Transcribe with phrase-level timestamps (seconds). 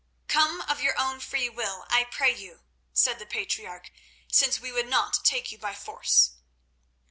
[0.27, 1.21] "Come of your own
[1.53, 3.91] will, I pray you," said the patriarch,
[4.31, 6.31] "since we would not take you by force."